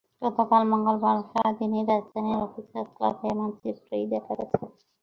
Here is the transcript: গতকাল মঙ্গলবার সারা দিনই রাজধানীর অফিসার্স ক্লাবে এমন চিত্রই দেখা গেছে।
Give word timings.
গতকাল 0.21 0.61
মঙ্গলবার 0.71 1.17
সারা 1.25 1.51
দিনই 1.59 1.83
রাজধানীর 1.85 2.39
অফিসার্স 2.45 2.89
ক্লাবে 2.95 3.25
এমন 3.33 3.49
চিত্রই 3.59 4.05
দেখা 4.13 4.33
গেছে। 4.39 4.63